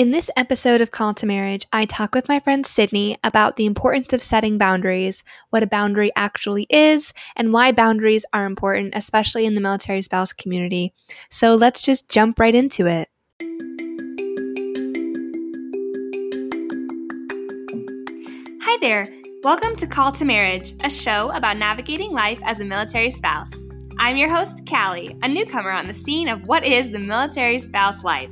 [0.00, 3.66] In this episode of Call to Marriage, I talk with my friend Sydney about the
[3.66, 9.44] importance of setting boundaries, what a boundary actually is, and why boundaries are important, especially
[9.44, 10.94] in the military spouse community.
[11.28, 13.10] So let's just jump right into it.
[18.62, 19.06] Hi there.
[19.42, 23.52] Welcome to Call to Marriage, a show about navigating life as a military spouse.
[23.98, 28.02] I'm your host, Callie, a newcomer on the scene of what is the military spouse
[28.02, 28.30] life.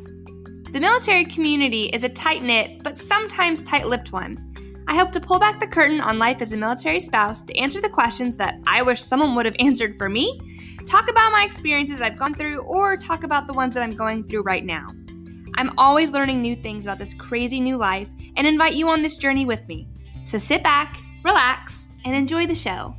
[0.70, 4.84] The military community is a tight knit, but sometimes tight lipped one.
[4.86, 7.80] I hope to pull back the curtain on life as a military spouse to answer
[7.80, 10.38] the questions that I wish someone would have answered for me,
[10.86, 14.24] talk about my experiences I've gone through, or talk about the ones that I'm going
[14.24, 14.88] through right now.
[15.54, 19.16] I'm always learning new things about this crazy new life and invite you on this
[19.16, 19.88] journey with me.
[20.24, 22.94] So sit back, relax, and enjoy the show.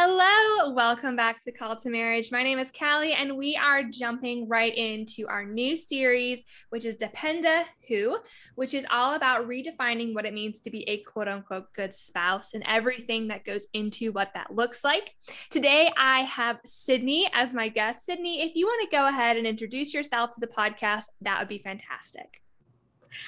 [0.00, 2.30] Hello, welcome back to Call to Marriage.
[2.30, 6.38] My name is Callie, and we are jumping right into our new series,
[6.70, 8.16] which is Dependa Who,
[8.54, 12.54] which is all about redefining what it means to be a quote unquote good spouse
[12.54, 15.10] and everything that goes into what that looks like.
[15.50, 18.06] Today, I have Sydney as my guest.
[18.06, 21.48] Sydney, if you want to go ahead and introduce yourself to the podcast, that would
[21.48, 22.40] be fantastic.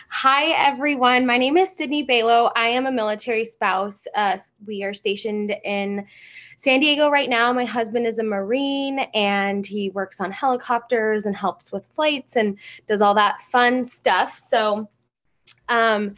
[0.09, 1.27] Hi, everyone.
[1.27, 2.51] My name is Sydney Balo.
[2.57, 4.07] I am a military spouse.
[4.15, 6.07] Uh, we are stationed in
[6.57, 7.53] San Diego right now.
[7.53, 12.59] My husband is a Marine and he works on helicopters and helps with flights and
[12.87, 14.39] does all that fun stuff.
[14.39, 14.89] So,
[15.69, 16.15] um,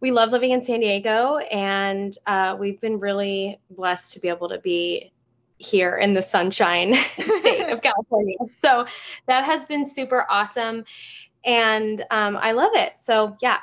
[0.00, 4.48] we love living in San Diego and uh, we've been really blessed to be able
[4.48, 5.12] to be
[5.58, 8.36] here in the sunshine state of California.
[8.60, 8.86] So,
[9.28, 10.84] that has been super awesome
[11.44, 12.94] and um, I love it.
[13.00, 13.58] So yeah.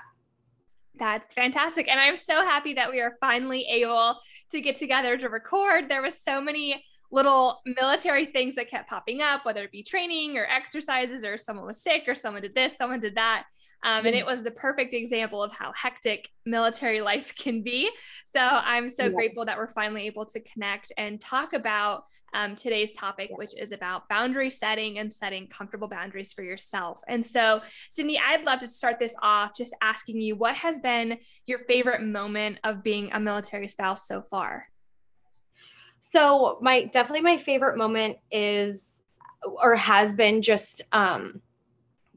[0.99, 1.87] That's fantastic.
[1.89, 4.19] And I'm so happy that we are finally able
[4.51, 5.89] to get together to record.
[5.89, 10.37] There was so many little military things that kept popping up, whether it be training
[10.37, 13.45] or exercises or someone was sick or someone did this, someone did that.
[13.83, 17.89] Um, and it was the perfect example of how hectic military life can be.
[18.33, 19.09] So I'm so yeah.
[19.09, 22.03] grateful that we're finally able to connect and talk about
[22.33, 23.35] um, today's topic, yeah.
[23.37, 27.01] which is about boundary setting and setting comfortable boundaries for yourself.
[27.07, 31.17] And so, Sydney, I'd love to start this off just asking you what has been
[31.45, 34.67] your favorite moment of being a military spouse so far?
[36.01, 38.87] So, my definitely my favorite moment is
[39.43, 41.41] or has been just um,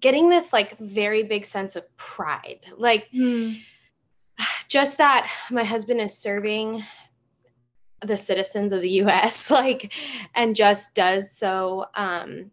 [0.00, 2.60] getting this like very big sense of pride.
[2.76, 3.58] Like, mm.
[4.69, 6.84] just that my husband is serving
[8.06, 9.92] the citizens of the US like
[10.34, 12.50] and just does so um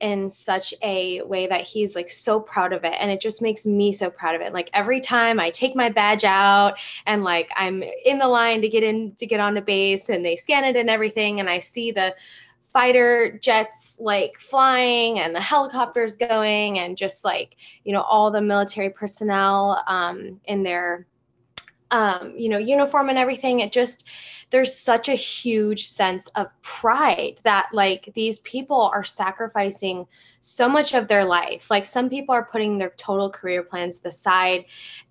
[0.00, 2.92] in such a way that he's like so proud of it.
[2.98, 4.52] And it just makes me so proud of it.
[4.52, 6.74] Like every time i take my badge out
[7.06, 10.24] and like i'm in the line to get in to get on onto base and
[10.24, 12.14] they scan it and everything and i see the
[12.76, 18.40] fighter jets like flying and the helicopters going and just like you know all the
[18.40, 21.06] military personnel um in their
[21.90, 24.06] um you know uniform and everything it just
[24.50, 30.06] there's such a huge sense of pride that like these people are sacrificing
[30.40, 31.70] so much of their life.
[31.70, 34.66] Like some people are putting their total career plans aside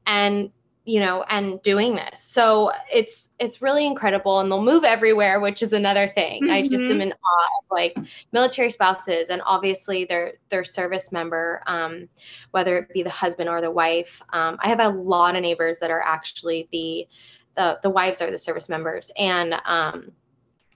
[0.07, 0.51] and
[0.85, 5.63] you know and doing this so it's it's really incredible and they'll move everywhere which
[5.63, 6.51] is another thing mm-hmm.
[6.51, 7.01] i just am mm-hmm.
[7.01, 7.97] in awe of like
[8.31, 12.07] military spouses and obviously their their service member um,
[12.51, 15.79] whether it be the husband or the wife um, i have a lot of neighbors
[15.79, 17.07] that are actually the
[17.55, 19.11] the the wives are the service members.
[19.17, 20.11] And um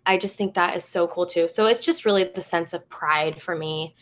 [0.06, 1.48] i just think that is so cool too.
[1.48, 3.96] So it's just really the sense of pride for me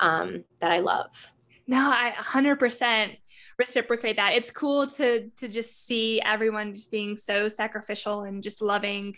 [0.00, 1.32] um that i love.
[1.66, 3.16] No i 100%
[3.58, 4.34] reciprocate that.
[4.34, 9.16] It's cool to to just see everyone just being so sacrificial and just loving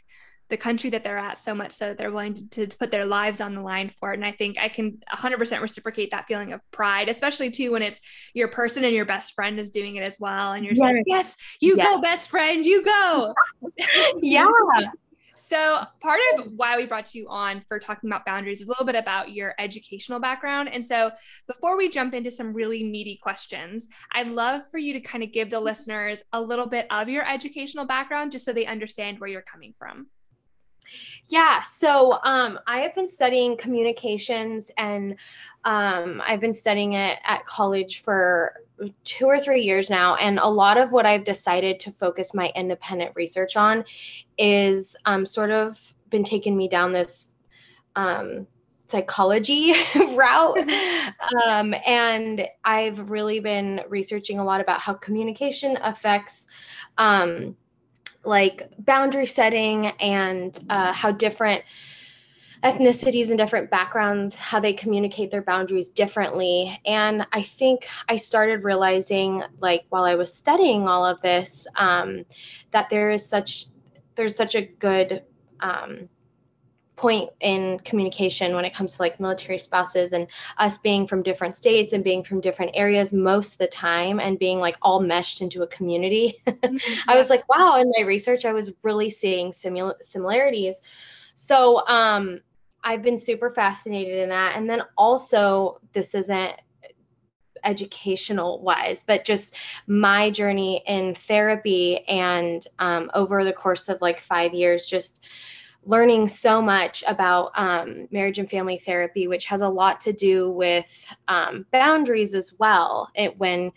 [0.50, 2.90] the country that they're at so much so that they're willing to, to, to, put
[2.90, 4.16] their lives on the line for it.
[4.16, 8.00] And I think I can 100% reciprocate that feeling of pride, especially too when it's
[8.34, 10.52] your person and your best friend is doing it as well.
[10.52, 10.82] And you're yes.
[10.82, 11.86] saying, yes, you yes.
[11.86, 13.34] go, best friend, you go.
[14.20, 14.46] yeah.
[15.50, 18.86] So, part of why we brought you on for talking about boundaries is a little
[18.86, 20.68] bit about your educational background.
[20.72, 21.10] And so,
[21.48, 25.32] before we jump into some really meaty questions, I'd love for you to kind of
[25.32, 29.28] give the listeners a little bit of your educational background just so they understand where
[29.28, 30.06] you're coming from.
[31.30, 35.14] Yeah, so um, I have been studying communications and
[35.64, 38.54] um, I've been studying it at college for
[39.04, 40.16] two or three years now.
[40.16, 43.84] And a lot of what I've decided to focus my independent research on
[44.38, 45.78] is um, sort of
[46.10, 47.28] been taking me down this
[47.94, 48.48] um,
[48.88, 50.68] psychology route.
[51.46, 56.46] Um, and I've really been researching a lot about how communication affects
[56.98, 57.56] um,
[58.24, 61.62] like boundary setting and uh, how different
[62.62, 66.78] ethnicities and different backgrounds, how they communicate their boundaries differently.
[66.84, 72.24] And I think I started realizing, like while I was studying all of this, um,
[72.72, 73.66] that there is such
[74.16, 75.22] there's such a good
[75.60, 76.08] um,
[77.00, 80.26] point in communication when it comes to like military spouses and
[80.58, 84.38] us being from different states and being from different areas most of the time and
[84.38, 86.42] being like all meshed into a community.
[86.60, 87.10] Mm-hmm.
[87.10, 90.80] I was like, wow, in my research, I was really seeing simul- similarities.
[91.34, 92.40] So um,
[92.84, 94.56] I've been super fascinated in that.
[94.56, 96.52] And then also, this isn't
[97.64, 99.54] educational wise, but just
[99.86, 105.20] my journey in therapy and um, over the course of like five years, just
[105.84, 110.50] learning so much about um, marriage and family therapy, which has a lot to do
[110.50, 110.86] with
[111.28, 113.08] um, boundaries as well.
[113.14, 113.72] It, when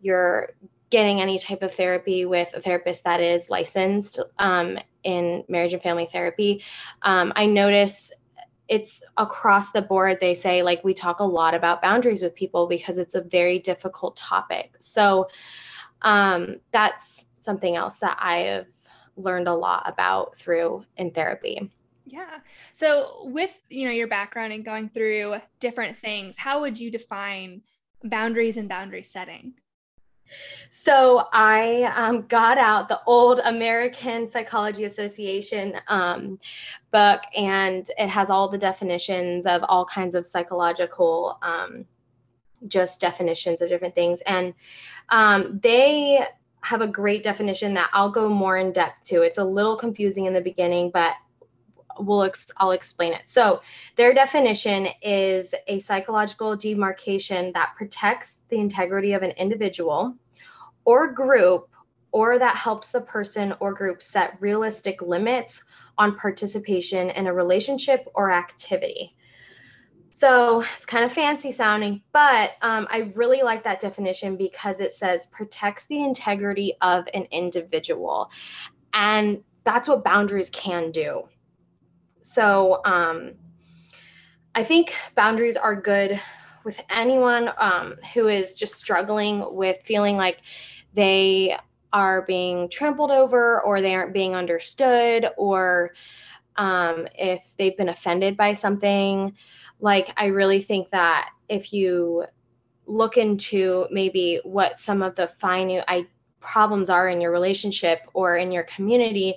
[0.00, 0.50] you're
[0.90, 5.82] getting any type of therapy with a therapist that is licensed um, in marriage and
[5.82, 6.62] family therapy,
[7.02, 8.12] um, I notice
[8.68, 10.18] it's across the board.
[10.20, 13.58] They say, like, we talk a lot about boundaries with people because it's a very
[13.58, 14.74] difficult topic.
[14.78, 15.28] So
[16.02, 18.66] um, that's something else that I have
[19.16, 21.70] learned a lot about through in therapy.
[22.06, 22.40] Yeah.
[22.72, 27.62] So with, you know, your background and going through different things, how would you define
[28.02, 29.54] boundaries and boundary setting?
[30.70, 36.38] So I um, got out the old American Psychology Association um,
[36.92, 41.84] book, and it has all the definitions of all kinds of psychological, um,
[42.68, 44.20] just definitions of different things.
[44.26, 44.54] And
[45.08, 46.24] um, they
[46.62, 49.22] have a great definition that I'll go more in depth to.
[49.22, 51.14] It's a little confusing in the beginning, but
[51.98, 53.22] we'll ex- I'll explain it.
[53.26, 53.60] So,
[53.96, 60.14] their definition is a psychological demarcation that protects the integrity of an individual
[60.84, 61.68] or group
[62.12, 65.62] or that helps the person or group set realistic limits
[65.98, 69.14] on participation in a relationship or activity.
[70.12, 74.94] So it's kind of fancy sounding, but um, I really like that definition because it
[74.94, 78.30] says protects the integrity of an individual.
[78.92, 81.28] And that's what boundaries can do.
[82.22, 83.32] So um,
[84.54, 86.20] I think boundaries are good
[86.64, 90.38] with anyone um, who is just struggling with feeling like
[90.92, 91.56] they
[91.92, 95.92] are being trampled over or they aren't being understood or
[96.56, 99.34] um, if they've been offended by something
[99.80, 102.24] like i really think that if you
[102.86, 106.06] look into maybe what some of the fine I,
[106.40, 109.36] problems are in your relationship or in your community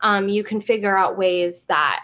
[0.00, 2.00] um, you can figure out ways that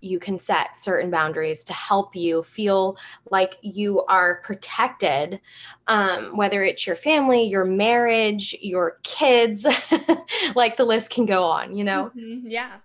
[0.00, 2.96] you can set certain boundaries to help you feel
[3.30, 5.40] like you are protected,
[5.88, 9.66] um, whether it's your family, your marriage, your kids,
[10.54, 12.12] like the list can go on, you know?
[12.16, 12.48] Mm-hmm.
[12.48, 12.76] Yeah.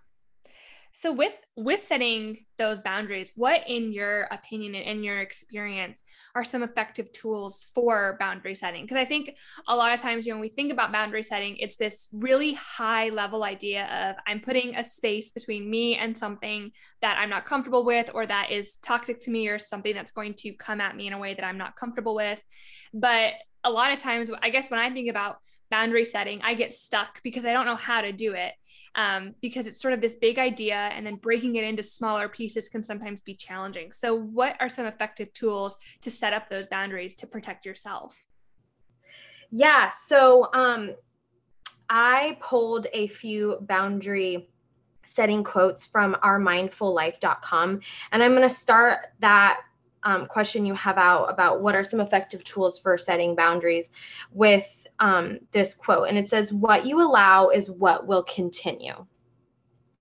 [1.03, 6.01] So with with setting those boundaries, what in your opinion and in your experience
[6.33, 8.85] are some effective tools for boundary setting?
[8.85, 9.35] Because I think
[9.67, 12.53] a lot of times, you know, when we think about boundary setting, it's this really
[12.53, 16.71] high level idea of I'm putting a space between me and something
[17.01, 20.35] that I'm not comfortable with or that is toxic to me or something that's going
[20.35, 22.41] to come at me in a way that I'm not comfortable with.
[22.94, 23.33] But
[23.65, 25.39] a lot of times, I guess when I think about
[25.69, 28.53] boundary setting, I get stuck because I don't know how to do it
[28.95, 32.69] um, because it's sort of this big idea and then breaking it into smaller pieces
[32.69, 33.91] can sometimes be challenging.
[33.91, 38.25] So, what are some effective tools to set up those boundaries to protect yourself?
[39.51, 40.95] Yeah, so um,
[41.89, 44.50] I pulled a few boundary
[45.05, 47.81] setting quotes from our ourmindfullife.com,
[48.12, 49.62] and I'm going to start that
[50.03, 53.89] um, question you have out about what are some effective tools for setting boundaries
[54.31, 59.05] with um, this quote, and it says, What you allow is what will continue.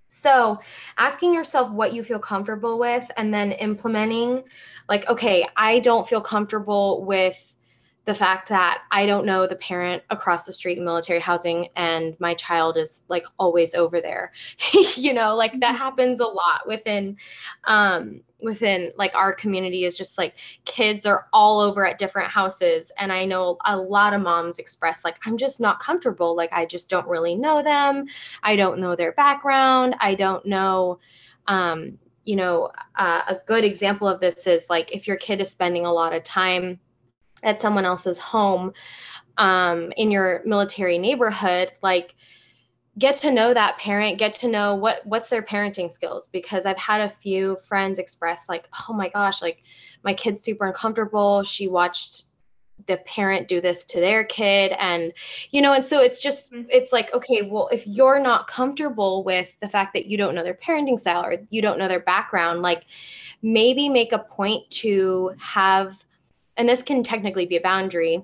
[0.06, 0.58] So,
[0.96, 4.44] asking yourself what you feel comfortable with and then implementing,
[4.88, 7.36] like, okay, I don't feel comfortable with
[8.04, 12.16] the fact that I don't know the parent across the street in military housing and
[12.18, 14.32] my child is like always over there.
[14.96, 15.76] you know, like that mm-hmm.
[15.76, 17.16] happens a lot within
[17.64, 22.90] um within like our community is just like kids are all over at different houses
[22.98, 26.66] and I know a lot of moms express like I'm just not comfortable like I
[26.66, 28.06] just don't really know them.
[28.42, 29.94] I don't know their background.
[30.00, 30.98] I don't know
[31.46, 35.50] um you know, uh, a good example of this is like if your kid is
[35.50, 36.78] spending a lot of time
[37.42, 38.72] at someone else's home
[39.38, 42.14] um, in your military neighborhood like
[42.98, 46.78] get to know that parent get to know what what's their parenting skills because i've
[46.78, 49.62] had a few friends express like oh my gosh like
[50.04, 52.24] my kid's super uncomfortable she watched
[52.86, 55.12] the parent do this to their kid and
[55.50, 56.68] you know and so it's just mm-hmm.
[56.68, 60.42] it's like okay well if you're not comfortable with the fact that you don't know
[60.42, 62.84] their parenting style or you don't know their background like
[63.40, 65.96] maybe make a point to have
[66.56, 68.22] and this can technically be a boundary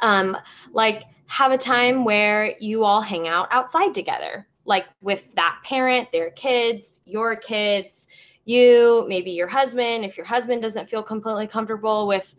[0.00, 0.36] um
[0.72, 6.10] like have a time where you all hang out outside together like with that parent
[6.12, 8.06] their kids your kids
[8.44, 12.34] you maybe your husband if your husband doesn't feel completely comfortable with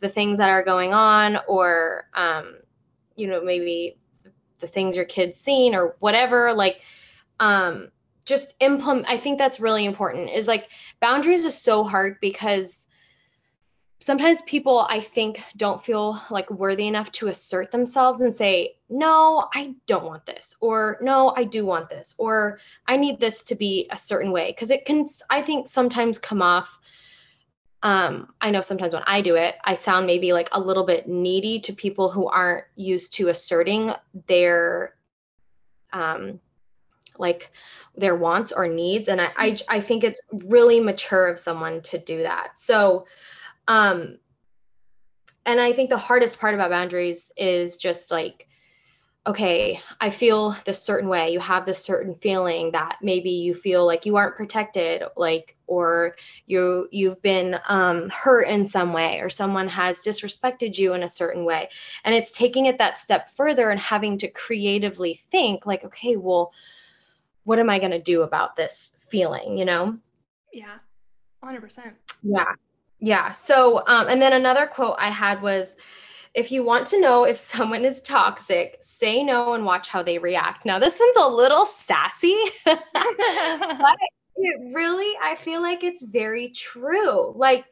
[0.00, 2.56] the things that are going on or um,
[3.16, 3.98] you know maybe
[4.60, 6.80] the things your kids seen or whatever like
[7.38, 7.90] um,
[8.24, 10.68] just implement i think that's really important is like
[11.00, 12.86] boundaries is so hard because
[14.00, 19.48] sometimes people i think don't feel like worthy enough to assert themselves and say no
[19.54, 23.54] i don't want this or no i do want this or i need this to
[23.54, 26.80] be a certain way because it can i think sometimes come off
[27.82, 31.08] um, I know sometimes when I do it, I sound maybe like a little bit
[31.08, 33.92] needy to people who aren't used to asserting
[34.26, 34.94] their,
[35.92, 36.40] um,
[37.18, 37.50] like
[37.96, 39.08] their wants or needs.
[39.08, 42.58] And I, I, I think it's really mature of someone to do that.
[42.58, 43.06] So,
[43.70, 44.18] um,
[45.46, 48.46] and I think the hardest part about boundaries is just like
[49.26, 51.30] okay, I feel this certain way.
[51.30, 56.16] You have this certain feeling that maybe you feel like you aren't protected, like, or
[56.46, 61.08] you you've been um, hurt in some way, or someone has disrespected you in a
[61.08, 61.68] certain way.
[62.04, 66.52] And it's taking it that step further and having to creatively think, like, okay, well,
[67.44, 69.58] what am I going to do about this feeling?
[69.58, 69.98] You know?
[70.52, 70.78] Yeah,
[71.42, 71.94] hundred percent.
[72.22, 72.54] Yeah,
[73.00, 73.32] yeah.
[73.32, 75.76] So, um, and then another quote I had was
[76.34, 80.18] if you want to know if someone is toxic, say no and watch how they
[80.18, 80.64] react.
[80.64, 82.78] Now, this one's a little sassy, but
[84.36, 87.32] it really, I feel like it's very true.
[87.34, 87.64] Like,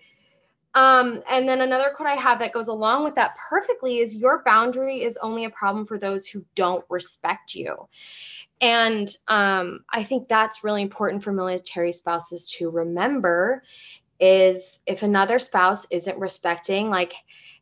[0.74, 4.42] um, and then another quote I have that goes along with that perfectly is your
[4.44, 7.88] boundary is only a problem for those who don't respect you.
[8.60, 13.62] And um, I think that's really important for military spouses to remember
[14.20, 17.14] is if another spouse isn't respecting, like,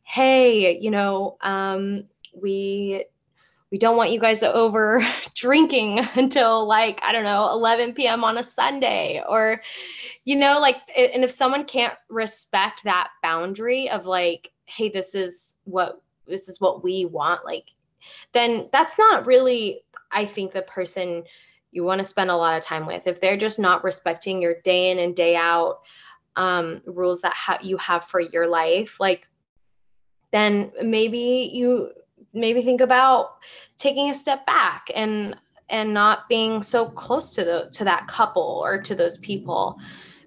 [0.03, 3.05] hey, you know, um, we
[3.71, 8.23] we don't want you guys to over drinking until like i don't know 11 p.m
[8.23, 9.61] on a sunday or
[10.23, 15.57] you know like and if someone can't respect that boundary of like hey this is
[15.65, 17.65] what this is what we want like
[18.33, 21.23] then that's not really i think the person
[21.71, 23.05] you want to spend a lot of time with.
[23.07, 25.81] If they're just not respecting your day in and day out
[26.37, 29.27] um, rules that ha- you have for your life like
[30.31, 31.91] then maybe you
[32.33, 33.37] maybe think about
[33.77, 35.35] taking a step back and
[35.69, 39.77] and not being so close to the to that couple or to those people.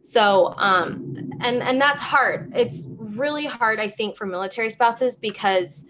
[0.02, 2.52] So um and and that's hard.
[2.54, 5.84] It's really hard i think for military spouses because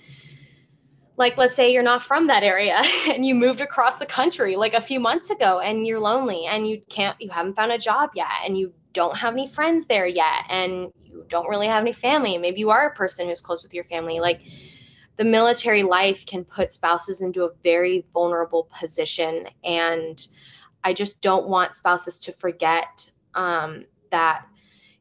[1.16, 4.74] like let's say you're not from that area and you moved across the country like
[4.74, 8.10] a few months ago and you're lonely and you can't you haven't found a job
[8.14, 11.92] yet and you don't have any friends there yet and you don't really have any
[11.92, 12.38] family.
[12.38, 14.20] Maybe you are a person who's close with your family.
[14.20, 14.40] Like
[15.20, 20.28] the military life can put spouses into a very vulnerable position and
[20.82, 24.46] i just don't want spouses to forget um, that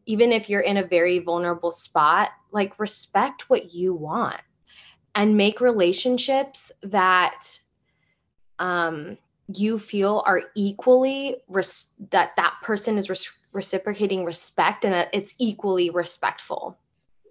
[0.05, 4.41] even if you're in a very vulnerable spot like respect what you want
[5.15, 7.57] and make relationships that
[8.59, 9.17] um,
[9.53, 15.33] you feel are equally res- that that person is res- reciprocating respect and that it's
[15.37, 16.77] equally respectful.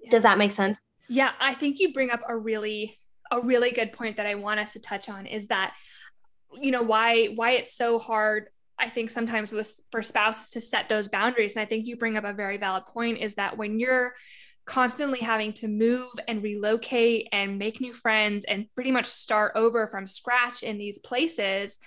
[0.03, 0.11] Yeah.
[0.11, 0.81] Does that make sense?
[1.09, 2.99] Yeah, I think you bring up a really
[3.31, 5.75] a really good point that I want us to touch on is that
[6.61, 8.49] you know why why it's so hard
[8.79, 12.17] I think sometimes with for spouses to set those boundaries and I think you bring
[12.17, 14.15] up a very valid point is that when you're
[14.65, 19.89] constantly having to move and relocate and make new friends and pretty much start over
[19.89, 21.79] from scratch in these places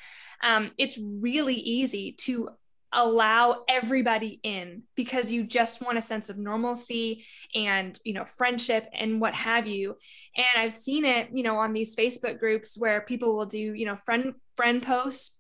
[0.44, 2.50] um, it's really easy to
[2.94, 8.88] allow everybody in because you just want a sense of normalcy and you know friendship
[8.94, 9.96] and what have you.
[10.36, 13.86] And i've seen it you know on these facebook groups where people will do you
[13.86, 15.38] know friend friend posts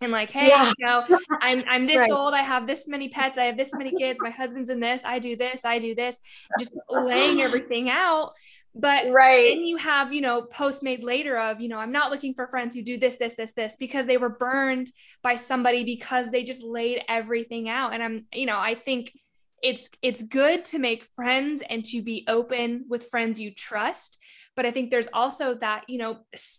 [0.00, 0.66] and like hey yeah.
[0.66, 2.10] you know i'm i'm this right.
[2.10, 2.34] old.
[2.34, 3.38] I have this many pets.
[3.38, 4.18] I have this many kids.
[4.22, 5.02] My husband's in this.
[5.04, 5.64] I do this.
[5.64, 6.18] I do this.
[6.58, 8.32] Just laying everything out
[8.78, 9.48] but right.
[9.48, 12.46] then you have, you know, posts made later of, you know, I'm not looking for
[12.46, 14.90] friends who do this, this, this, this, because they were burned
[15.22, 17.92] by somebody because they just laid everything out.
[17.92, 19.12] And I'm, you know, I think
[19.60, 24.16] it's it's good to make friends and to be open with friends you trust.
[24.54, 26.18] But I think there's also that, you know,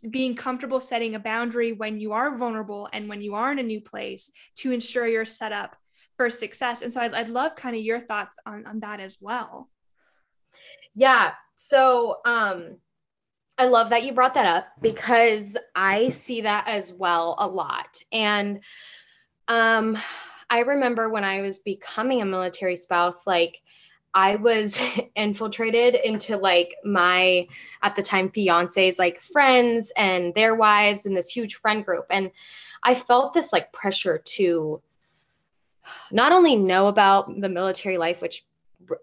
[0.10, 3.64] being comfortable setting a boundary when you are vulnerable and when you are in a
[3.64, 5.78] new place to ensure you're set up
[6.18, 6.82] for success.
[6.82, 9.70] And so I'd, I'd love kind of your thoughts on, on that as well.
[10.96, 11.32] Yeah,
[11.62, 12.78] so um
[13.58, 18.02] I love that you brought that up because I see that as well a lot.
[18.10, 18.62] And
[19.50, 19.98] um,
[20.50, 23.62] I remember when I was becoming a military spouse, like
[24.14, 24.80] I was
[25.16, 27.48] infiltrated into like my
[27.84, 32.06] at the time fiance's like friends and their wives in this huge friend group.
[32.10, 32.32] And
[32.82, 34.82] I felt this like pressure to
[36.14, 38.46] not only know about the military life, which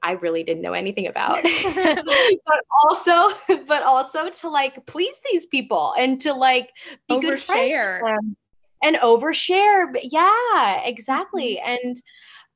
[0.02, 3.36] I really didn't know anything about, but also,
[3.68, 6.72] but also to like please these people and to like
[7.08, 7.20] be Overshare.
[7.20, 8.36] good friends
[8.82, 9.98] and overshare.
[10.02, 11.60] Yeah, exactly.
[11.62, 11.86] Mm-hmm.
[11.86, 12.02] And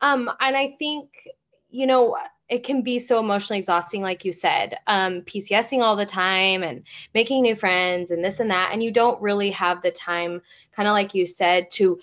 [0.00, 1.10] um, and I think
[1.70, 2.16] you know
[2.48, 6.82] it can be so emotionally exhausting, like you said, um, PCSing all the time and
[7.14, 10.88] making new friends and this and that, and you don't really have the time, kind
[10.88, 12.00] of like you said, to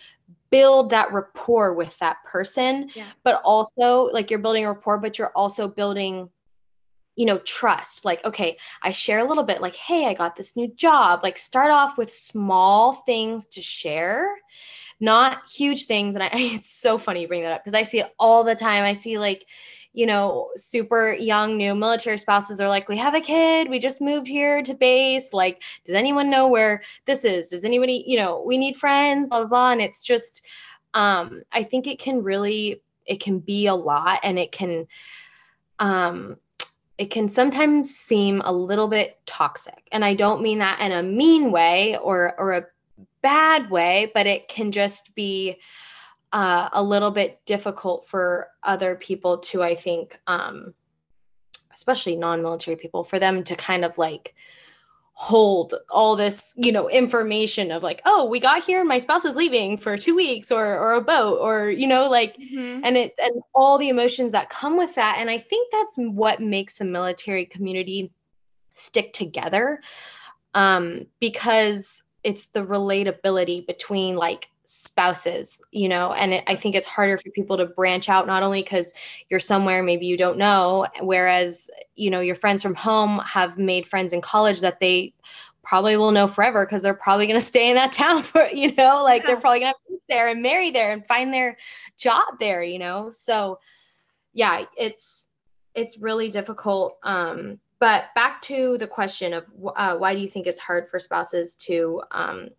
[0.49, 3.07] build that rapport with that person yeah.
[3.23, 6.29] but also like you're building a rapport but you're also building
[7.15, 8.05] you know trust.
[8.05, 11.21] Like okay i share a little bit like hey i got this new job.
[11.23, 14.29] Like start off with small things to share
[14.99, 16.15] not huge things.
[16.15, 18.55] And I, it's so funny you bring that up because i see it all the
[18.55, 18.83] time.
[18.83, 19.45] I see like
[19.97, 23.99] you know, super young new military spouses are like, we have a kid, we just
[23.99, 25.33] moved here to base.
[25.33, 27.47] Like, does anyone know where this is?
[27.47, 29.71] Does anybody, you know, we need friends, blah, blah, blah.
[29.71, 30.43] And it's just,
[30.93, 34.85] um, I think it can really, it can be a lot and it can,
[35.79, 36.37] um,
[36.99, 39.87] it can sometimes seem a little bit toxic.
[39.91, 42.67] And I don't mean that in a mean way or, or a
[43.23, 45.57] bad way, but it can just be,
[46.31, 50.73] uh, a little bit difficult for other people to, I think, um,
[51.73, 54.35] especially non military people, for them to kind of like
[55.13, 59.35] hold all this, you know, information of like, oh, we got here my spouse is
[59.35, 62.81] leaving for two weeks or or a boat or, you know, like mm-hmm.
[62.83, 65.17] and it and all the emotions that come with that.
[65.19, 68.11] And I think that's what makes the military community
[68.73, 69.81] stick together.
[70.53, 76.85] Um, because it's the relatability between like spouses you know and it, i think it's
[76.85, 78.93] harder for people to branch out not only because
[79.29, 83.87] you're somewhere maybe you don't know whereas you know your friends from home have made
[83.87, 85.13] friends in college that they
[85.63, 88.75] probably will know forever because they're probably going to stay in that town for you
[88.75, 91.57] know like they're probably going to there and marry there and find their
[91.97, 93.09] job there you know?
[93.13, 93.59] So
[94.33, 95.27] yeah it's
[95.75, 100.47] it's really difficult um but back to the question of uh, why do you think
[100.47, 102.49] it's hard for spouses to um,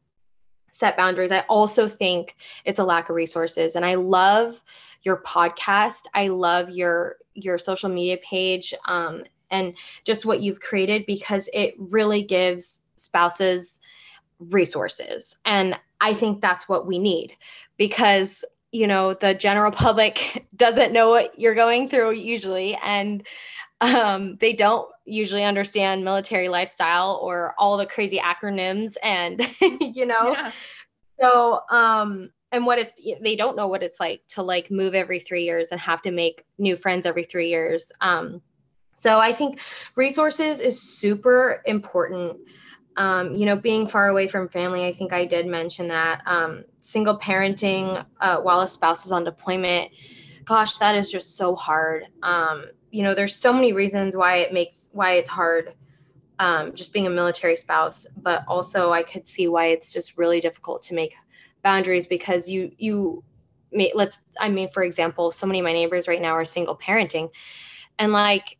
[0.78, 1.32] set boundaries.
[1.32, 3.76] I also think it's a lack of resources.
[3.76, 4.60] And I love
[5.02, 6.06] your podcast.
[6.14, 11.74] I love your your social media page um, and just what you've created because it
[11.78, 13.80] really gives spouses
[14.38, 15.36] resources.
[15.44, 17.34] And I think that's what we need
[17.76, 23.26] because you know the general public doesn't know what you're going through usually and
[23.80, 30.32] um, they don't usually understand military lifestyle or all the crazy acronyms and you know?
[30.32, 30.52] Yeah.
[31.20, 35.20] so um and what it's they don't know what it's like to like move every
[35.20, 37.90] three years and have to make new friends every three years.
[38.00, 38.42] Um
[38.94, 39.60] so i think
[39.96, 42.38] resources is super important.
[42.96, 46.22] Um, you know being far away from family i think i did mention that.
[46.26, 49.92] Um, single parenting uh, while a spouse is on deployment
[50.48, 52.04] gosh that is just so hard.
[52.22, 55.74] Um, you know there's so many reasons why it makes why it's hard
[56.40, 60.40] um, just being a military spouse but also i could see why it's just really
[60.40, 61.14] difficult to make
[61.62, 63.22] boundaries because you you
[63.72, 66.76] may let's i mean for example so many of my neighbors right now are single
[66.76, 67.30] parenting
[67.98, 68.56] and like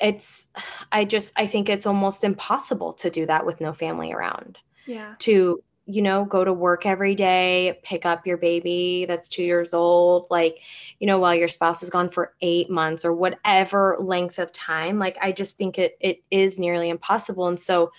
[0.00, 0.46] it's
[0.90, 5.14] i just i think it's almost impossible to do that with no family around yeah.
[5.18, 9.74] to you know, go to work every day, pick up your baby that's two years
[9.74, 10.58] old, like,
[11.00, 14.98] you know, while your spouse is gone for eight months or whatever length of time.
[14.98, 17.48] Like, I just think it it is nearly impossible.
[17.48, 17.92] And so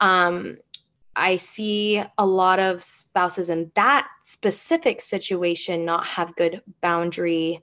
[0.00, 0.56] um
[1.16, 7.62] I see a lot of spouses in that specific situation not have good boundary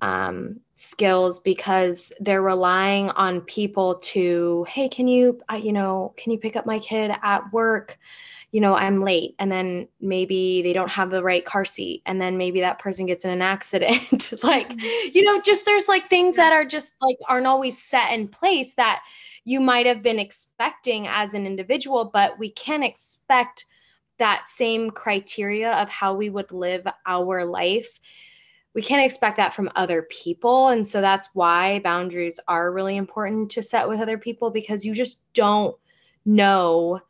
[0.00, 6.32] um, skills because they're relying on people to, hey, can you, uh, you know, can
[6.32, 7.98] you pick up my kid at work?
[8.54, 12.20] You know, I'm late and then maybe they don't have the right car seat and
[12.20, 14.32] then maybe that person gets in an accident.
[14.44, 15.08] like, mm-hmm.
[15.12, 18.72] you know, just there's like things that are just like aren't always set in place
[18.74, 19.02] that
[19.44, 23.64] you might have been expecting as an individual, but we can't expect
[24.20, 27.98] that same criteria of how we would live our life.
[28.72, 30.68] We can't expect that from other people.
[30.68, 34.94] And so that's why boundaries are really important to set with other people because you
[34.94, 35.74] just don't
[36.24, 37.00] know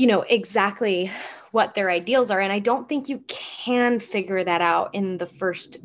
[0.00, 1.10] you know, exactly
[1.50, 2.40] what their ideals are.
[2.40, 5.76] And I don't think you can figure that out in the first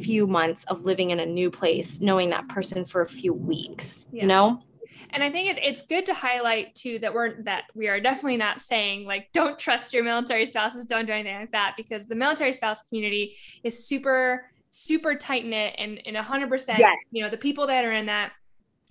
[0.00, 4.06] few months of living in a new place, knowing that person for a few weeks,
[4.12, 4.22] yeah.
[4.22, 4.62] you know?
[5.10, 8.36] And I think it, it's good to highlight too that we're that we are definitely
[8.36, 12.14] not saying like don't trust your military spouses, don't do anything like that, because the
[12.14, 16.80] military spouse community is super super tight knit and in a hundred percent.
[17.10, 18.34] You know the people that are in that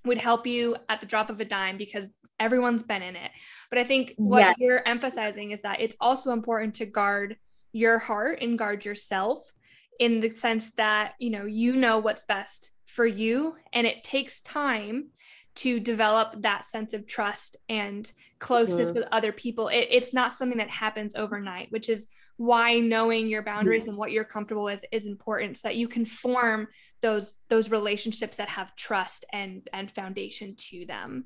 [0.04, 3.32] would help you at the drop of a dime because everyone's been in it.
[3.70, 4.56] But I think what yes.
[4.60, 7.38] you're emphasizing is that it's also important to guard
[7.72, 9.52] your heart and guard yourself
[10.00, 14.42] in the sense that you know you know what's best for you and it takes
[14.42, 15.10] time
[15.56, 19.00] to develop that sense of trust and closeness mm-hmm.
[19.00, 19.68] with other people.
[19.68, 24.12] It, it's not something that happens overnight, which is why knowing your boundaries and what
[24.12, 26.68] you're comfortable with is important so that you can form
[27.02, 31.26] those those relationships that have trust and and foundation to them.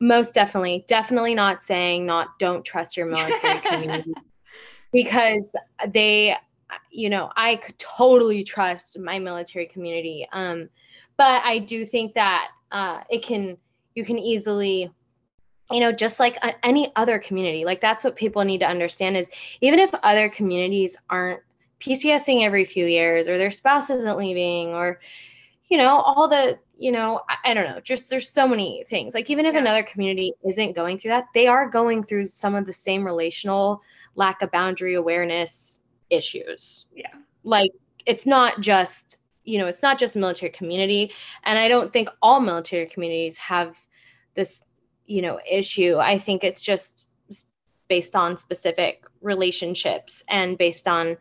[0.00, 0.84] Most definitely.
[0.88, 4.14] Definitely not saying not don't trust your military community
[4.92, 5.54] because
[5.88, 6.36] they
[6.92, 10.26] you know, I could totally trust my military community.
[10.32, 10.68] Um
[11.16, 13.58] but I do think that uh, it can
[13.94, 14.90] you can easily
[15.70, 19.16] you know just like a, any other community like that's what people need to understand
[19.16, 19.28] is
[19.60, 21.40] even if other communities aren't
[21.80, 25.00] pcsing every few years or their spouse isn't leaving or
[25.68, 29.14] you know all the you know I, I don't know just there's so many things
[29.14, 29.60] like even if yeah.
[29.60, 33.82] another community isn't going through that they are going through some of the same relational
[34.16, 37.14] lack of boundary awareness issues yeah
[37.44, 37.70] like
[38.06, 41.12] it's not just you know, it's not just a military community.
[41.44, 43.76] And I don't think all military communities have
[44.34, 44.62] this,
[45.06, 45.96] you know, issue.
[45.96, 47.08] I think it's just
[47.88, 51.16] based on specific relationships and based on,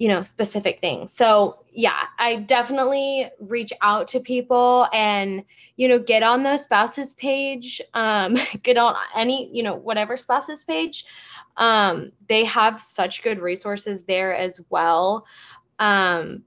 [0.00, 1.12] you know, specific things.
[1.12, 5.44] So, yeah, I definitely reach out to people and,
[5.76, 10.64] you know, get on those spouses page, um, get on any, you know, whatever spouses
[10.64, 11.04] page.
[11.58, 15.26] Um, they have such good resources there as well.
[15.78, 16.44] Um,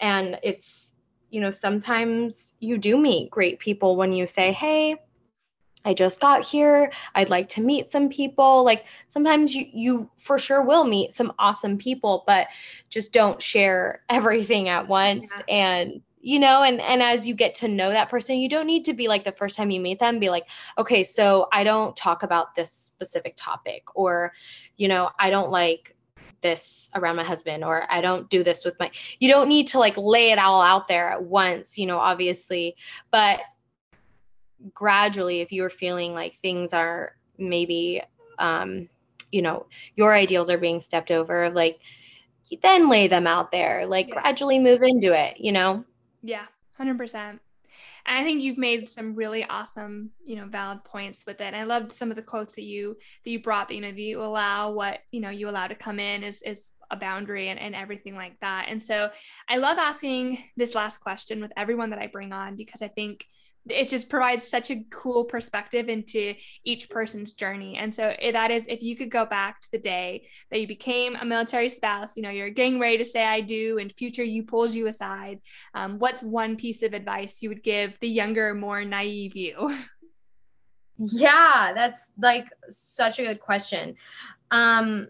[0.00, 0.92] and it's
[1.30, 4.96] you know sometimes you do meet great people when you say hey
[5.84, 6.92] i just got here.
[7.14, 8.64] I'd like to meet some people.
[8.64, 12.48] Like sometimes you you for sure will meet some awesome people but
[12.90, 15.30] just don't share everything at once.
[15.48, 15.54] Yeah.
[15.54, 18.84] and you know and and as you get to know that person you don't need
[18.86, 21.96] to be like the first time you meet them be like okay so i don't
[21.96, 24.32] talk about this specific topic or
[24.76, 25.94] you know i don't like
[26.40, 29.78] this around my husband or I don't do this with my you don't need to
[29.78, 32.76] like lay it all out there at once, you know, obviously,
[33.10, 33.40] but
[34.74, 38.02] gradually if you're feeling like things are maybe
[38.38, 38.88] um
[39.30, 41.78] you know, your ideals are being stepped over, like
[42.62, 44.14] then lay them out there, like yeah.
[44.22, 45.84] gradually move into it, you know?
[46.22, 46.46] Yeah,
[46.80, 47.14] 100%.
[47.14, 51.44] And I think you've made some really awesome, you know, valid points with it.
[51.44, 53.90] And I loved some of the quotes that you that you brought that, you know,
[53.90, 57.48] that you allow what, you know, you allow to come in is is a boundary
[57.48, 58.66] and, and everything like that.
[58.68, 59.10] And so
[59.46, 63.26] I love asking this last question with everyone that I bring on because I think
[63.70, 67.76] it just provides such a cool perspective into each person's journey.
[67.76, 70.66] And so eh, that is if you could go back to the day that you
[70.66, 74.24] became a military spouse, you know, you're getting ready to say I do, and future
[74.24, 75.40] you pulls you aside.
[75.74, 79.76] Um, what's one piece of advice you would give the younger, more naive you?
[80.98, 83.94] Yeah, that's like such a good question.
[84.50, 85.06] Um,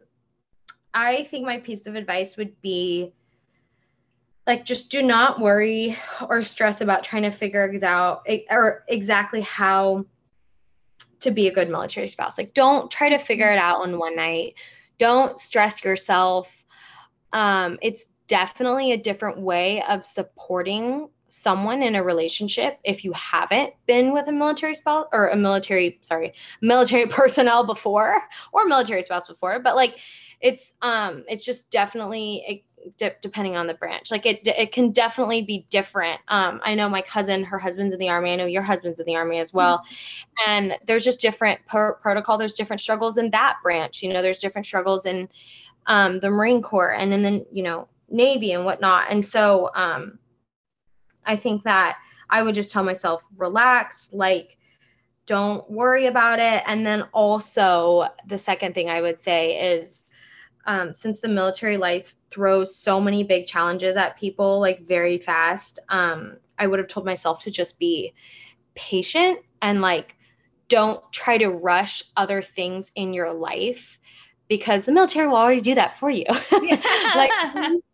[0.92, 3.14] I think my piece of advice would be
[4.48, 10.06] like just do not worry or stress about trying to figure out or exactly how
[11.20, 12.38] to be a good military spouse.
[12.38, 14.54] Like don't try to figure it out on one night.
[14.98, 16.50] Don't stress yourself.
[17.30, 23.74] Um, it's definitely a different way of supporting someone in a relationship if you haven't
[23.86, 26.32] been with a military spouse or a military sorry
[26.62, 29.94] military personnel before or military spouse before but like
[30.40, 32.64] it's um it's just definitely
[32.96, 34.10] de- depending on the branch.
[34.10, 36.20] Like it, it can definitely be different.
[36.28, 38.32] Um, I know my cousin, her husband's in the army.
[38.32, 39.78] I know your husband's in the army as well.
[39.78, 40.50] Mm-hmm.
[40.50, 42.38] And there's just different protocol.
[42.38, 44.02] There's different struggles in that branch.
[44.02, 45.28] You know, there's different struggles in
[45.86, 49.10] um, the Marine Corps and then, then, you know, Navy and whatnot.
[49.10, 50.18] And so um,
[51.24, 51.98] I think that
[52.30, 54.56] I would just tell myself, relax, like,
[55.26, 56.62] don't worry about it.
[56.66, 60.06] And then also, the second thing I would say is
[60.68, 65.78] um, since the military life throws so many big challenges at people like very fast,
[65.88, 68.12] um, I would have told myself to just be
[68.74, 70.14] patient and like
[70.68, 73.98] don't try to rush other things in your life
[74.46, 76.26] because the military will already do that for you.
[76.52, 77.30] like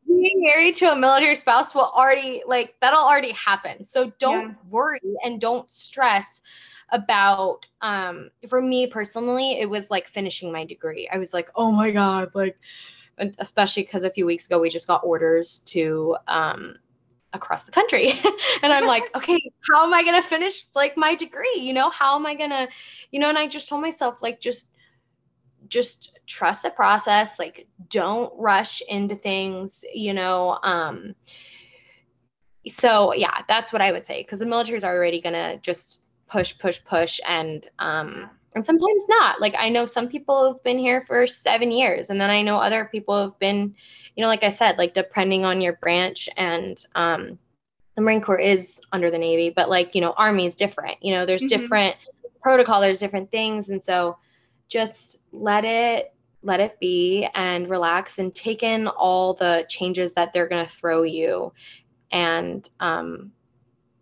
[0.09, 3.85] being married to a military spouse will already like that'll already happen.
[3.85, 4.55] So don't yeah.
[4.69, 6.43] worry and don't stress
[6.91, 11.09] about um for me personally it was like finishing my degree.
[11.13, 12.57] I was like oh my god like
[13.39, 16.77] especially because a few weeks ago we just got orders to um
[17.33, 18.13] across the country.
[18.63, 21.57] And i'm like okay how am i going to finish like my degree?
[21.57, 22.69] You know how am i going to
[23.11, 24.69] you know and i just told myself like just
[25.69, 31.15] just trust the process like don't rush into things you know um
[32.67, 36.04] so yeah that's what i would say because the military is already going to just
[36.29, 39.41] push push push and um and sometimes not.
[39.41, 42.57] Like i know some people have been here for seven years and then i know
[42.57, 43.75] other people have been
[44.17, 47.39] you know like i said like depending on your branch and um
[47.97, 51.03] the marine corps is under the navy but like you know army is different.
[51.03, 51.61] You know there's mm-hmm.
[51.61, 51.97] different
[52.43, 54.19] protocol there's different things and so
[54.69, 60.33] just let it let it be and relax and take in all the changes that
[60.33, 61.53] they're going to throw you.
[62.13, 63.33] And um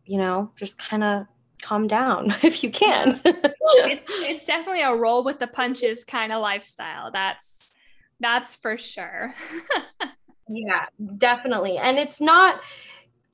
[0.04, 1.26] you know just kind of
[1.62, 6.42] calm down if you can it's it's definitely a roll with the punches kind of
[6.42, 7.72] lifestyle that's
[8.20, 9.34] that's for sure
[10.48, 10.86] yeah
[11.18, 12.60] definitely and it's not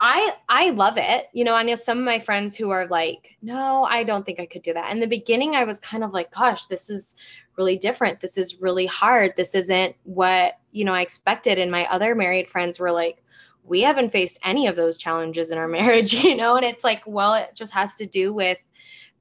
[0.00, 1.26] I I love it.
[1.32, 4.38] You know, I know some of my friends who are like, "No, I don't think
[4.38, 7.16] I could do that." In the beginning, I was kind of like, "Gosh, this is
[7.56, 8.20] really different.
[8.20, 9.32] This is really hard.
[9.36, 13.24] This isn't what, you know, I expected." And my other married friends were like,
[13.68, 17.02] "We haven't faced any of those challenges in our marriage," you know, and it's like,
[17.07, 18.59] well, it just has to do with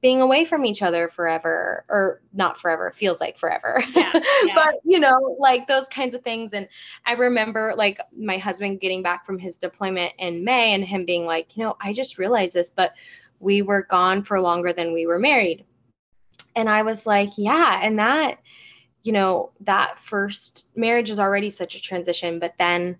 [0.01, 4.21] being away from each other forever or not forever feels like forever yeah, yeah.
[4.55, 6.67] but you know like those kinds of things and
[7.05, 11.25] i remember like my husband getting back from his deployment in may and him being
[11.25, 12.93] like you know i just realized this but
[13.39, 15.65] we were gone for longer than we were married
[16.55, 18.39] and i was like yeah and that
[19.03, 22.97] you know that first marriage is already such a transition but then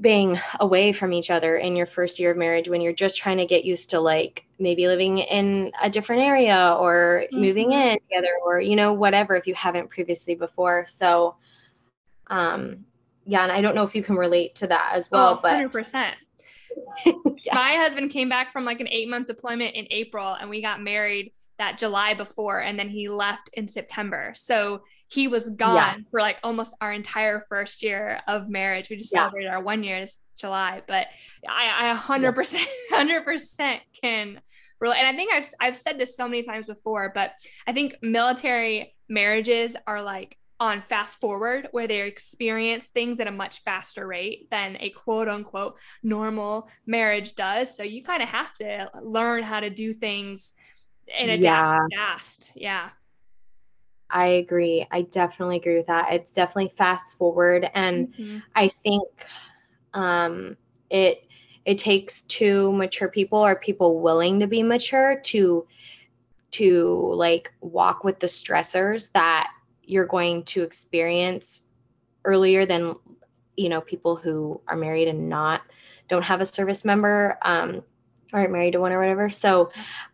[0.00, 3.38] being away from each other in your first year of marriage when you're just trying
[3.38, 7.40] to get used to like maybe living in a different area or mm-hmm.
[7.40, 11.34] moving in together or you know whatever if you haven't previously before so
[12.28, 12.84] um
[13.26, 15.92] yeah and i don't know if you can relate to that as well oh, 100%.
[15.92, 17.54] but yeah.
[17.54, 20.80] my husband came back from like an eight month deployment in april and we got
[20.80, 24.32] married that July before, and then he left in September.
[24.36, 25.96] So he was gone yeah.
[26.10, 28.90] for like almost our entire first year of marriage.
[28.90, 29.20] We just yeah.
[29.20, 31.08] celebrated our one year this July, but
[31.48, 34.40] I, I 100%, 100% can
[34.80, 34.98] relate.
[34.98, 37.32] And I think I've, I've said this so many times before, but
[37.66, 43.32] I think military marriages are like on fast forward where they experience things at a
[43.32, 47.76] much faster rate than a quote unquote normal marriage does.
[47.76, 50.52] So you kind of have to learn how to do things
[51.16, 51.96] and adapt yeah.
[51.96, 52.52] fast.
[52.54, 52.90] Yeah.
[54.10, 54.86] I agree.
[54.90, 56.12] I definitely agree with that.
[56.12, 58.38] It's definitely fast forward and mm-hmm.
[58.54, 59.08] I think
[59.94, 60.56] um
[60.90, 61.24] it
[61.64, 65.66] it takes two mature people or people willing to be mature to
[66.50, 69.50] to like walk with the stressors that
[69.82, 71.62] you're going to experience
[72.24, 72.96] earlier than
[73.56, 75.62] you know people who are married and not
[76.08, 77.82] don't have a service member um
[78.32, 79.30] aren't married to one or whatever.
[79.30, 79.70] So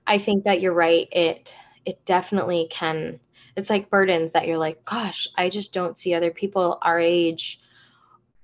[0.07, 1.09] I think that you're right.
[1.13, 3.21] It it definitely can
[3.57, 7.61] it's like burdens that you're like, gosh, I just don't see other people our age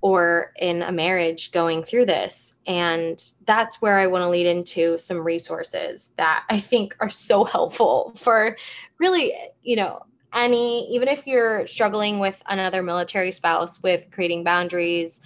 [0.02, 2.54] or in a marriage going through this.
[2.66, 7.44] And that's where I want to lead into some resources that I think are so
[7.44, 8.56] helpful for
[8.98, 15.20] really, you know, any, even if you're struggling with another military spouse with creating boundaries,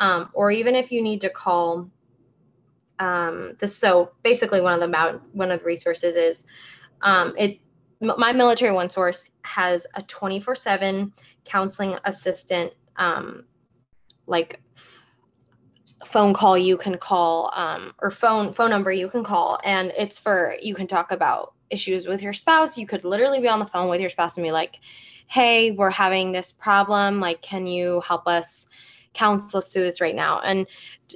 [0.00, 1.88] um, or even if you need to call
[3.00, 6.46] um, this so basically one of the one of the resources is
[7.00, 7.58] um, it
[8.00, 11.12] my military one source has a 24 7
[11.44, 13.44] counseling assistant um,
[14.26, 14.60] like
[16.06, 20.18] phone call you can call um, or phone phone number you can call and it's
[20.18, 22.76] for you can talk about issues with your spouse.
[22.76, 24.78] You could literally be on the phone with your spouse and be like
[25.26, 27.20] hey we're having this problem.
[27.20, 28.66] Like can you help us
[29.14, 30.40] counsel us through this right now.
[30.40, 30.66] And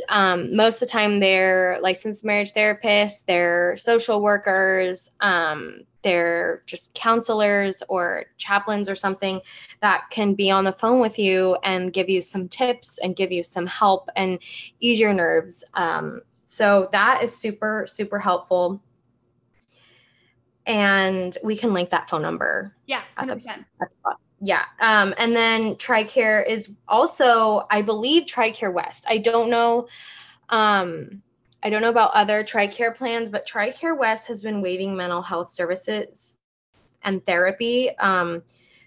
[0.09, 6.93] um, most of the time, they're licensed marriage therapists, they're social workers, um, they're just
[6.95, 9.41] counselors or chaplains or something
[9.81, 13.33] that can be on the phone with you and give you some tips and give
[13.33, 14.39] you some help and
[14.81, 15.65] ease your nerves.
[15.73, 18.83] Um, so that is super, super helpful.
[20.67, 22.75] And we can link that phone number.
[22.87, 23.31] Yeah, 100%.
[23.31, 23.97] At the, at the
[24.45, 24.65] yeah.
[24.79, 29.05] Um, and then TRICARE is also, I believe, TRICARE West.
[29.09, 29.89] I don't know.
[30.51, 31.23] Um,
[31.63, 35.51] I don't know about other TRICARE plans, but TRICARE West has been waiving mental health
[35.51, 36.39] services
[37.03, 38.43] and therapy um,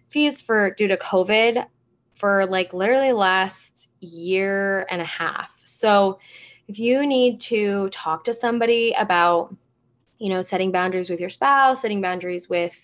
[0.09, 1.65] fees for due to COVID
[2.13, 5.49] for like literally last year and a half.
[5.65, 6.19] So
[6.67, 9.55] if you need to talk to somebody about
[10.19, 12.75] you know, setting boundaries with your spouse, setting boundaries with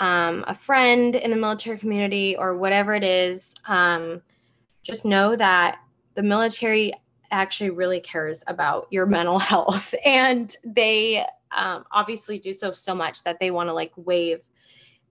[0.00, 4.20] um, a friend in the military community, or whatever it is, um,
[4.82, 5.78] just know that
[6.14, 6.92] the military
[7.30, 11.24] actually really cares about your mental health and they
[11.56, 14.40] um, obviously do so so much that they want to like waive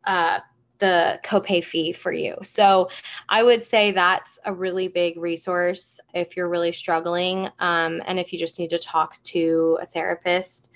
[0.06, 0.40] uh,
[0.80, 2.36] the copay fee for you.
[2.42, 2.90] So
[3.28, 8.34] I would say that's a really big resource if you're really struggling um, and if
[8.34, 10.70] you just need to talk to a therapist.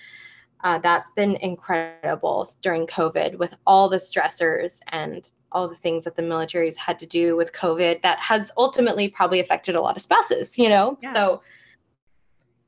[0.64, 6.16] Uh, that's been incredible during COVID with all the stressors and all the things that
[6.16, 10.02] the military's had to do with COVID that has ultimately probably affected a lot of
[10.02, 10.98] spouses, you know?
[11.02, 11.14] Yeah.
[11.14, 11.42] So,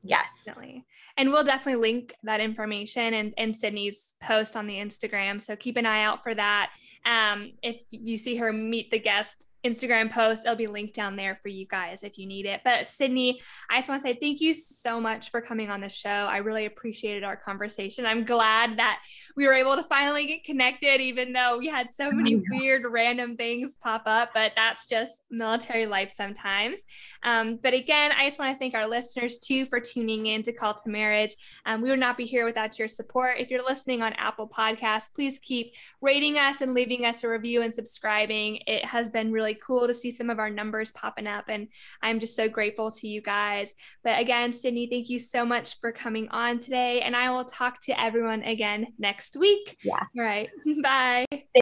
[0.02, 0.44] yes.
[0.44, 0.84] Definitely.
[1.16, 5.40] And we'll definitely link that information and, and Sydney's post on the Instagram.
[5.40, 6.70] So keep an eye out for that.
[7.04, 10.44] Um, if you see her meet the guest Instagram post.
[10.44, 12.60] It'll be linked down there for you guys if you need it.
[12.64, 15.88] But Sydney, I just want to say thank you so much for coming on the
[15.88, 16.08] show.
[16.08, 18.06] I really appreciated our conversation.
[18.06, 19.00] I'm glad that
[19.36, 23.36] we were able to finally get connected, even though we had so many weird, random
[23.36, 24.30] things pop up.
[24.32, 26.80] But that's just military life sometimes.
[27.22, 30.52] Um, but again, I just want to thank our listeners too for tuning in to
[30.52, 31.36] Call to Marriage.
[31.64, 33.38] Um, we would not be here without your support.
[33.38, 37.62] If you're listening on Apple Podcasts, please keep rating us and leaving us a review
[37.62, 38.60] and subscribing.
[38.66, 41.44] It has been really cool to see some of our numbers popping up.
[41.48, 41.68] And
[42.02, 43.72] I'm just so grateful to you guys.
[44.02, 47.02] But again, Sydney, thank you so much for coming on today.
[47.02, 49.76] And I will talk to everyone again next week.
[49.84, 50.00] Yeah.
[50.18, 50.48] All right.
[50.82, 51.46] Bye.